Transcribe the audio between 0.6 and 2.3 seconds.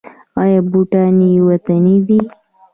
بوټان یې وطني دي؟